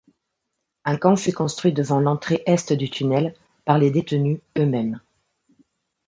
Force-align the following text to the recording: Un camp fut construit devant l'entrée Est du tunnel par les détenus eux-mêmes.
Un 0.83 0.97
camp 0.97 1.15
fut 1.15 1.31
construit 1.31 1.73
devant 1.73 1.99
l'entrée 1.99 2.41
Est 2.47 2.73
du 2.73 2.89
tunnel 2.89 3.35
par 3.65 3.77
les 3.77 3.91
détenus 3.91 4.39
eux-mêmes. 4.57 4.99